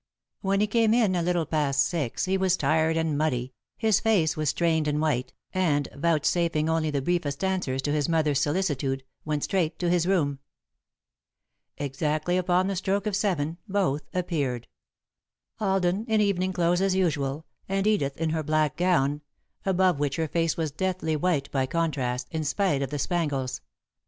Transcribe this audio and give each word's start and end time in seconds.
When 0.41 0.61
he 0.61 0.65
came 0.65 0.95
in, 0.95 1.13
a 1.15 1.21
little 1.21 1.45
past 1.45 1.83
six, 1.83 2.25
he 2.25 2.35
was 2.35 2.57
tired 2.57 2.97
and 2.97 3.15
muddy, 3.15 3.53
his 3.77 3.99
face 3.99 4.35
was 4.35 4.49
strained 4.49 4.87
and 4.87 4.99
white, 4.99 5.31
and, 5.53 5.87
vouchsafing 5.93 6.67
only 6.67 6.89
the 6.89 7.03
briefest 7.03 7.43
answers 7.43 7.83
to 7.83 7.91
his 7.91 8.09
mother's 8.09 8.39
solicitude, 8.39 9.03
went 9.25 9.43
straight 9.43 9.77
to 9.77 9.91
his 9.91 10.07
room. 10.07 10.39
Exactly 11.77 12.35
upon 12.35 12.65
the 12.65 12.75
stroke 12.75 13.05
of 13.05 13.15
seven, 13.15 13.57
both 13.67 14.09
appeared, 14.11 14.67
Alden 15.59 16.05
in 16.07 16.19
evening 16.19 16.51
clothes 16.51 16.81
as 16.81 16.95
usual, 16.95 17.45
and 17.69 17.85
Edith 17.85 18.17
in 18.17 18.31
her 18.31 18.41
black 18.41 18.77
gown, 18.77 19.21
above 19.67 19.99
which 19.99 20.15
her 20.15 20.27
face 20.27 20.57
was 20.57 20.71
deathly 20.71 21.15
white 21.15 21.47
by 21.51 21.67
contrast, 21.67 22.27
in 22.31 22.43
spite 22.43 22.81
of 22.81 22.89
the 22.89 22.97
spangles. 22.97 23.61